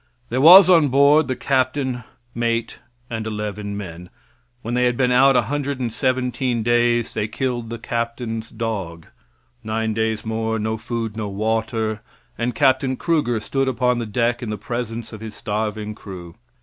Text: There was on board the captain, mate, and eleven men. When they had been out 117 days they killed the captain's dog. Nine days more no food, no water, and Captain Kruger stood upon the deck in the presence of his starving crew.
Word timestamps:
There 0.29 0.41
was 0.41 0.67
on 0.67 0.87
board 0.87 1.27
the 1.27 1.35
captain, 1.35 2.03
mate, 2.33 2.79
and 3.07 3.27
eleven 3.27 3.77
men. 3.77 4.09
When 4.63 4.73
they 4.73 4.85
had 4.85 4.97
been 4.97 5.11
out 5.11 5.35
117 5.35 6.63
days 6.63 7.13
they 7.13 7.27
killed 7.27 7.69
the 7.69 7.77
captain's 7.77 8.49
dog. 8.49 9.05
Nine 9.63 9.93
days 9.93 10.25
more 10.25 10.57
no 10.57 10.75
food, 10.79 11.15
no 11.15 11.29
water, 11.29 12.01
and 12.35 12.55
Captain 12.55 12.97
Kruger 12.97 13.39
stood 13.39 13.67
upon 13.67 13.99
the 13.99 14.07
deck 14.07 14.41
in 14.41 14.49
the 14.49 14.57
presence 14.57 15.13
of 15.13 15.21
his 15.21 15.35
starving 15.35 15.93
crew. 15.93 16.33